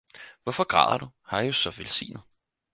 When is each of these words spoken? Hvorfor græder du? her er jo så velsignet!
Hvorfor 0.43 0.63
græder 0.63 0.97
du? 0.97 1.09
her 1.31 1.37
er 1.37 1.41
jo 1.41 1.51
så 1.51 1.71
velsignet! 1.77 2.23